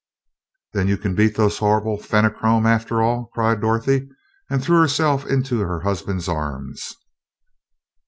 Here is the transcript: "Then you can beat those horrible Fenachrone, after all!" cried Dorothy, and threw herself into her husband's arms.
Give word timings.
"Then 0.73 0.87
you 0.87 0.97
can 0.97 1.13
beat 1.13 1.35
those 1.37 1.59
horrible 1.59 1.99
Fenachrone, 1.99 2.65
after 2.65 3.03
all!" 3.03 3.25
cried 3.35 3.61
Dorothy, 3.61 4.09
and 4.49 4.63
threw 4.63 4.79
herself 4.81 5.27
into 5.27 5.59
her 5.59 5.81
husband's 5.81 6.27
arms. 6.27 6.91